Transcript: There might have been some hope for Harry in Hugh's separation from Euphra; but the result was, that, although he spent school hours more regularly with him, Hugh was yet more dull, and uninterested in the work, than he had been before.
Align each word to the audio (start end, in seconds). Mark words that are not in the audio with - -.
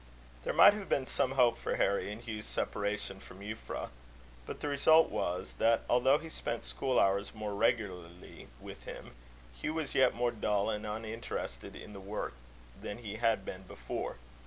There 0.43 0.51
might 0.53 0.73
have 0.73 0.89
been 0.89 1.05
some 1.05 1.33
hope 1.33 1.59
for 1.59 1.75
Harry 1.75 2.11
in 2.11 2.23
Hugh's 2.23 2.47
separation 2.47 3.19
from 3.19 3.41
Euphra; 3.41 3.89
but 4.47 4.59
the 4.59 4.67
result 4.67 5.09
was, 5.11 5.53
that, 5.59 5.81
although 5.87 6.17
he 6.17 6.27
spent 6.27 6.65
school 6.65 6.99
hours 6.99 7.35
more 7.35 7.53
regularly 7.53 8.47
with 8.59 8.85
him, 8.85 9.11
Hugh 9.61 9.75
was 9.75 9.93
yet 9.93 10.15
more 10.15 10.31
dull, 10.31 10.71
and 10.71 10.87
uninterested 10.87 11.75
in 11.75 11.93
the 11.93 11.99
work, 11.99 12.33
than 12.81 12.97
he 12.97 13.17
had 13.17 13.45
been 13.45 13.61
before. 13.61 14.17